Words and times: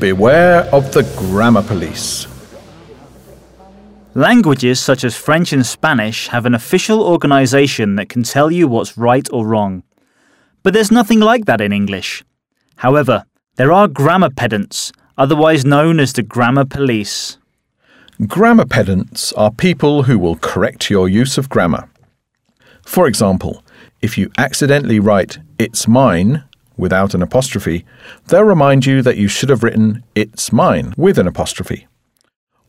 Beware 0.00 0.60
of 0.72 0.92
the 0.92 1.02
grammar 1.16 1.62
police. 1.62 2.28
Languages 4.14 4.78
such 4.78 5.02
as 5.02 5.16
French 5.16 5.52
and 5.52 5.66
Spanish 5.66 6.28
have 6.28 6.46
an 6.46 6.54
official 6.54 7.02
organization 7.02 7.96
that 7.96 8.08
can 8.08 8.22
tell 8.22 8.52
you 8.52 8.68
what's 8.68 8.96
right 8.96 9.28
or 9.32 9.44
wrong. 9.44 9.82
But 10.62 10.72
there's 10.72 10.92
nothing 10.92 11.18
like 11.18 11.46
that 11.46 11.60
in 11.60 11.72
English. 11.72 12.24
However, 12.76 13.24
there 13.56 13.72
are 13.72 13.88
grammar 13.88 14.30
pedants, 14.30 14.92
otherwise 15.16 15.64
known 15.64 15.98
as 15.98 16.12
the 16.12 16.22
grammar 16.22 16.64
police. 16.64 17.36
Grammar 18.24 18.66
pedants 18.66 19.32
are 19.32 19.50
people 19.50 20.04
who 20.04 20.16
will 20.16 20.36
correct 20.36 20.90
your 20.90 21.08
use 21.08 21.36
of 21.38 21.48
grammar. 21.48 21.88
For 22.84 23.08
example, 23.08 23.64
if 24.00 24.16
you 24.16 24.30
accidentally 24.38 25.00
write 25.00 25.38
it's 25.58 25.88
mine 25.88 26.44
without 26.78 27.12
an 27.12 27.22
apostrophe, 27.22 27.84
they'll 28.28 28.44
remind 28.44 28.86
you 28.86 29.02
that 29.02 29.18
you 29.18 29.28
should 29.28 29.50
have 29.50 29.62
written 29.62 30.02
it's 30.14 30.52
mine 30.52 30.94
with 30.96 31.18
an 31.18 31.26
apostrophe. 31.26 31.86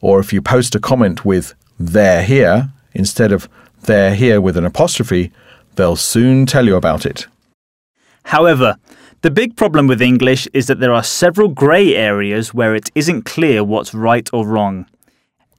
Or 0.01 0.19
if 0.19 0.33
you 0.33 0.41
post 0.41 0.75
a 0.75 0.79
comment 0.79 1.23
with 1.23 1.53
they're 1.79 2.23
here 2.23 2.71
instead 2.93 3.31
of 3.31 3.47
they're 3.83 4.15
here 4.15 4.41
with 4.41 4.57
an 4.57 4.65
apostrophe, 4.65 5.31
they'll 5.75 5.95
soon 5.95 6.45
tell 6.45 6.65
you 6.65 6.75
about 6.75 7.05
it. 7.05 7.27
However, 8.23 8.75
the 9.21 9.31
big 9.31 9.55
problem 9.55 9.87
with 9.87 10.01
English 10.01 10.47
is 10.53 10.67
that 10.67 10.79
there 10.79 10.93
are 10.93 11.03
several 11.03 11.49
grey 11.49 11.95
areas 11.95 12.53
where 12.53 12.75
it 12.75 12.89
isn't 12.95 13.25
clear 13.25 13.63
what's 13.63 13.93
right 13.93 14.29
or 14.33 14.45
wrong. 14.45 14.85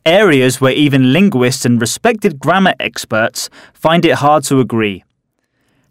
Areas 0.06 0.60
where 0.60 0.72
even 0.72 1.12
linguists 1.12 1.66
and 1.66 1.80
respected 1.80 2.38
grammar 2.38 2.74
experts 2.80 3.50
find 3.74 4.04
it 4.04 4.14
hard 4.14 4.44
to 4.44 4.60
agree. 4.60 5.04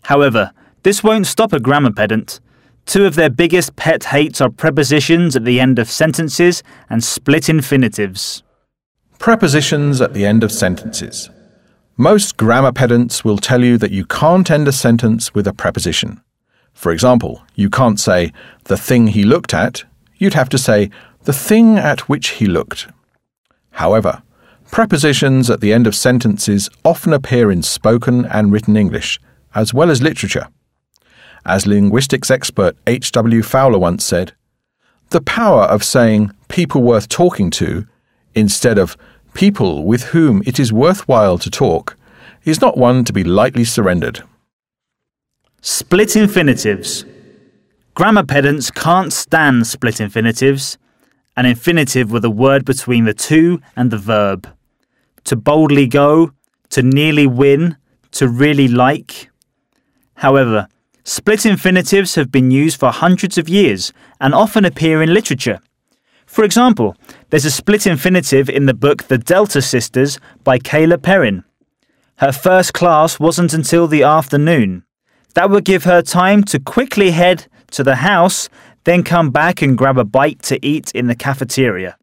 However, 0.04 0.52
this 0.84 1.04
won't 1.04 1.28
stop 1.28 1.54
a 1.54 1.60
grammar 1.60 1.92
pedant. 1.92 2.40
Two 2.90 3.06
of 3.06 3.14
their 3.14 3.30
biggest 3.30 3.76
pet 3.76 4.06
hates 4.06 4.42
are 4.42 4.50
prepositions 4.50 5.36
at 5.36 5.46
the 5.46 5.60
end 5.60 5.78
of 5.78 5.92
sentences 5.92 6.64
and 6.90 7.04
split 7.04 7.48
infinitives. 7.48 8.42
Prepositions 9.20 10.02
at 10.02 10.16
the 10.16 10.26
end 10.26 10.44
of 10.44 10.52
sentences. 10.52 11.30
Most 11.98 12.36
grammar 12.36 12.72
pedants 12.72 13.24
will 13.24 13.38
tell 13.38 13.64
you 13.64 13.78
that 13.78 13.92
you 13.92 14.08
can't 14.08 14.50
end 14.50 14.68
a 14.68 14.72
sentence 14.72 15.36
with 15.36 15.46
a 15.46 15.54
preposition. 15.54 16.24
For 16.74 16.92
example, 16.92 17.44
you 17.54 17.70
can't 17.70 18.00
say, 18.00 18.34
the 18.64 18.76
thing 18.76 19.06
he 19.06 19.24
looked 19.24 19.54
at, 19.54 19.84
you'd 20.18 20.34
have 20.34 20.50
to 20.50 20.58
say, 20.58 20.90
the 21.26 21.32
thing 21.32 21.78
at 21.78 22.10
which 22.10 22.30
he 22.30 22.48
looked. 22.48 22.88
However, 23.70 24.24
prepositions 24.72 25.52
at 25.52 25.62
the 25.62 25.74
end 25.74 25.86
of 25.86 25.94
sentences 25.94 26.72
often 26.84 27.14
appear 27.14 27.52
in 27.52 27.62
spoken 27.62 28.26
and 28.26 28.52
written 28.52 28.76
English, 28.76 29.20
as 29.54 29.76
well 29.76 29.92
as 29.92 30.02
literature. 30.02 30.48
As 31.46 31.66
linguistics 31.66 32.30
expert 32.30 32.76
H.W. 32.88 33.44
Fowler 33.44 33.80
once 33.80 34.04
said, 34.04 34.34
the 35.10 35.22
power 35.22 35.64
of 35.64 35.84
saying 35.84 36.32
people 36.50 36.84
worth 36.84 37.10
talking 37.10 37.50
to 37.52 37.88
instead 38.36 38.78
of 38.78 38.96
people 39.34 39.86
with 39.86 40.04
whom 40.06 40.44
it 40.46 40.60
is 40.60 40.72
worthwhile 40.72 41.38
to 41.40 41.50
talk 41.50 41.98
is 42.46 42.62
not 42.62 42.78
one 42.78 43.04
to 43.06 43.14
be 43.14 43.24
lightly 43.24 43.64
surrendered. 43.64 44.22
Split 45.62 46.16
infinitives. 46.16 47.06
Grammar 47.96 48.24
pedants 48.24 48.72
can't 48.72 49.12
stand 49.12 49.68
split 49.68 50.00
infinitives, 50.00 50.78
an 51.36 51.46
infinitive 51.46 52.12
with 52.12 52.24
a 52.24 52.30
word 52.30 52.64
between 52.64 53.06
the 53.06 53.14
to 53.14 53.60
and 53.76 53.92
the 53.92 53.98
verb. 53.98 54.48
To 55.26 55.36
boldly 55.36 55.88
go, 55.88 56.32
to 56.70 56.82
nearly 56.82 57.28
win, 57.28 57.78
to 58.12 58.28
really 58.28 58.68
like. 58.68 59.30
However, 60.16 60.68
Split 61.04 61.46
infinitives 61.46 62.16
have 62.16 62.32
been 62.32 62.52
used 62.52 62.80
for 62.80 62.92
hundreds 62.92 63.38
of 63.38 63.50
years 63.50 63.94
and 64.20 64.34
often 64.34 64.66
appear 64.66 65.02
in 65.02 65.14
literature. 65.14 65.60
For 66.26 66.44
example, 66.44 66.96
there's 67.30 67.46
a 67.46 67.52
split 67.52 67.88
infinitive 67.88 68.50
in 68.50 68.68
the 68.68 68.74
book 68.74 69.04
The 69.04 69.18
Delta 69.18 69.62
Sisters 69.62 70.20
by 70.44 70.60
Kayla 70.60 71.02
Perrin. 71.02 71.44
Her 72.18 72.32
first 72.32 72.74
class 72.74 73.20
wasn't 73.20 73.54
until 73.54 73.88
the 73.88 74.04
afternoon. 74.04 74.84
That 75.34 75.50
would 75.50 75.66
give 75.66 75.86
her 75.86 76.02
time 76.02 76.44
to 76.46 76.60
quickly 76.60 77.12
head 77.12 77.48
to 77.72 77.84
the 77.84 77.96
house, 77.96 78.50
then 78.84 79.04
come 79.04 79.32
back 79.32 79.62
and 79.62 79.78
grab 79.78 79.98
a 79.98 80.04
bite 80.04 80.42
to 80.44 80.64
eat 80.66 80.92
in 80.92 81.08
the 81.08 81.16
cafeteria. 81.16 81.98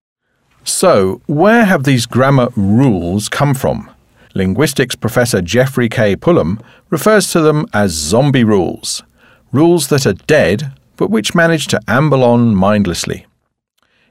So, 0.65 1.21
where 1.27 1.65
have 1.65 1.85
these 1.85 2.07
grammar 2.07 2.49
rules 2.57 3.29
come 3.29 3.55
from? 3.55 3.91
Linguistics 4.37 4.95
professor 4.95 5.41
Geoffrey 5.41 5.89
K. 5.89 6.15
Pullum 6.15 6.61
refers 6.91 7.31
to 7.33 7.41
them 7.41 7.65
as 7.73 7.93
zombie 7.93 8.45
rules, 8.45 9.03
rules 9.51 9.89
that 9.89 10.05
are 10.05 10.13
dead 10.13 10.73
but 10.97 11.11
which 11.11 11.35
manage 11.35 11.67
to 11.69 11.81
amble 11.89 12.23
on 12.23 12.55
mindlessly. 12.55 13.25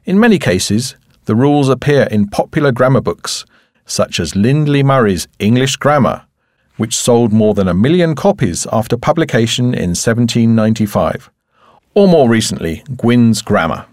In 0.04 0.20
many 0.20 0.40
cases, 0.40 0.96
the 1.26 1.36
rules 1.36 1.70
appear 1.70 2.08
in 2.10 2.28
popular 2.28 2.72
grammar 2.72 3.02
books, 3.02 3.46
such 3.86 4.20
as 4.20 4.36
Lindley 4.36 4.82
Murray's 4.82 5.28
English 5.38 5.76
Grammar, 5.76 6.26
which 6.78 6.96
sold 6.96 7.32
more 7.32 7.54
than 7.54 7.68
a 7.68 7.74
million 7.76 8.16
copies 8.16 8.66
after 8.72 8.98
publication 8.98 9.76
in 9.76 9.92
1795, 9.92 11.30
or 11.94 12.08
more 12.08 12.28
recently, 12.28 12.84
Gwynne's 12.96 13.44
Grammar. 13.44 13.86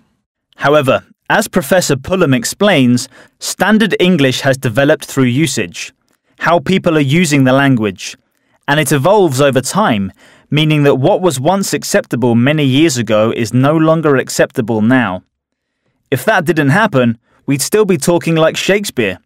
However, 0.57 1.05
as 1.29 1.47
Professor 1.47 1.97
Pullum 1.97 2.35
explains, 2.35 3.09
Standard 3.39 3.95
English 4.01 4.41
has 4.41 4.57
developed 4.57 5.05
through 5.05 5.25
usage 5.25 5.93
how 6.43 6.59
people 6.59 6.97
are 6.99 7.11
using 7.21 7.45
the 7.45 7.53
language, 7.53 8.17
and 8.67 8.81
it 8.81 8.91
evolves 8.91 9.41
over 9.41 9.61
time, 9.61 10.11
meaning 10.51 10.83
that 10.83 10.97
what 10.97 11.21
was 11.21 11.39
once 11.39 11.73
acceptable 11.73 12.35
many 12.35 12.65
years 12.65 12.97
ago 12.97 13.33
is 13.37 13.55
no 13.55 13.77
longer 13.77 14.17
acceptable 14.17 14.83
now. 14.83 15.23
If 16.11 16.25
that 16.25 16.45
didn't 16.45 16.71
happen, 16.71 17.17
we'd 17.47 17.63
still 17.63 17.85
be 17.85 17.97
talking 17.97 18.35
like 18.35 18.57
Shakespeare. 18.57 19.21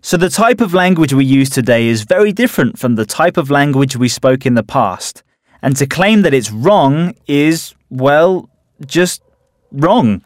So 0.00 0.16
the 0.16 0.30
type 0.30 0.62
of 0.62 0.72
language 0.72 1.12
we 1.12 1.26
use 1.26 1.50
today 1.50 1.88
is 1.88 2.04
very 2.04 2.32
different 2.32 2.78
from 2.78 2.94
the 2.94 3.04
type 3.04 3.36
of 3.36 3.50
language 3.50 3.96
we 3.96 4.08
spoke 4.08 4.46
in 4.46 4.54
the 4.54 4.62
past. 4.62 5.22
And 5.60 5.76
to 5.76 5.86
claim 5.86 6.22
that 6.22 6.32
it's 6.32 6.50
wrong 6.50 7.12
is, 7.26 7.74
well, 7.90 8.48
just 8.86 9.20
wrong. 9.72 10.24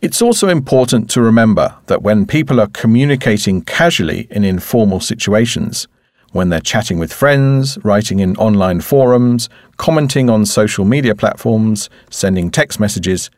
It's 0.00 0.22
also 0.22 0.48
important 0.48 1.10
to 1.10 1.20
remember 1.20 1.74
that 1.86 2.02
when 2.02 2.24
people 2.24 2.60
are 2.60 2.68
communicating 2.68 3.62
casually 3.62 4.28
in 4.30 4.44
informal 4.44 5.00
situations, 5.00 5.88
when 6.30 6.50
they're 6.50 6.60
chatting 6.60 7.00
with 7.00 7.12
friends, 7.12 7.78
writing 7.82 8.20
in 8.20 8.36
online 8.36 8.80
forums, 8.80 9.48
commenting 9.76 10.30
on 10.30 10.46
social 10.46 10.84
media 10.84 11.16
platforms, 11.16 11.90
sending 12.10 12.48
text 12.48 12.78
messages, 12.78 13.28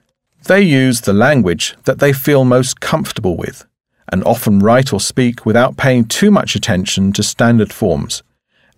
they 0.49 0.61
use 0.61 1.01
the 1.01 1.15
language 1.15 1.77
that 1.85 1.99
they 1.99 2.13
feel 2.13 2.45
most 2.45 2.81
comfortable 2.81 3.39
with, 3.39 3.65
and 4.13 4.23
often 4.25 4.59
write 4.59 4.93
or 4.93 5.01
speak 5.01 5.47
without 5.47 5.79
paying 5.79 6.05
too 6.05 6.31
much 6.31 6.55
attention 6.55 7.11
to 7.15 7.23
standard 7.23 7.73
forms, 7.73 8.23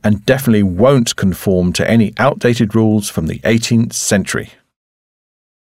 and 0.04 0.24
definitely 0.24 0.62
won't 0.62 1.16
conform 1.16 1.72
to 1.72 1.90
any 1.90 2.12
outdated 2.16 2.76
rules 2.76 3.10
from 3.10 3.26
the 3.26 3.40
18th 3.40 3.92
century. 3.92 4.50